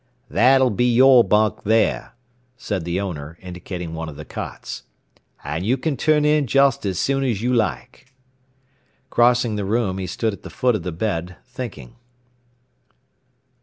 [0.31, 2.13] "That'll be your bunk there,"
[2.57, 4.81] said the owner, indicating one of the cots.
[5.43, 8.11] "And you can turn in just as soon as you like."
[9.11, 11.97] Crossing the room, he stood at the foot of the bed, thinking.